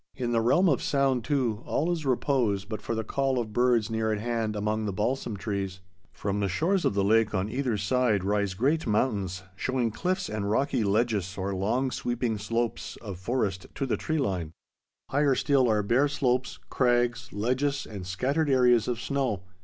In 0.15 0.31
the 0.31 0.41
realm 0.41 0.67
of 0.67 0.81
sound, 0.81 1.23
too, 1.23 1.61
all 1.63 1.91
is 1.91 2.07
repose 2.07 2.65
but 2.65 2.81
for 2.81 2.95
the 2.95 3.03
call 3.03 3.37
of 3.37 3.53
birds 3.53 3.91
near 3.91 4.11
at 4.11 4.17
hand 4.19 4.55
among 4.55 4.85
the 4.85 4.91
balsam 4.91 5.37
trees. 5.37 5.79
From 6.11 6.39
the 6.39 6.47
shores 6.49 6.85
of 6.85 6.95
the 6.95 7.03
lake 7.03 7.35
on 7.35 7.47
either 7.49 7.77
side 7.77 8.23
rise 8.23 8.55
great 8.55 8.87
mountains, 8.87 9.43
showing 9.55 9.91
cliffs 9.91 10.27
and 10.27 10.49
rocky 10.49 10.83
ledges 10.83 11.37
or 11.37 11.53
long 11.53 11.91
sweeping 11.91 12.39
slopes 12.39 12.95
of 12.95 13.19
forest 13.19 13.67
to 13.75 13.85
the 13.85 13.95
tree 13.95 14.17
line. 14.17 14.53
Higher 15.11 15.35
still 15.35 15.69
are 15.69 15.83
bare 15.83 16.07
slopes, 16.07 16.57
crags, 16.71 17.31
ledges, 17.31 17.85
and 17.85 18.07
scattered 18.07 18.49
areas 18.49 18.87
of 18.87 18.99
snow. 18.99 19.43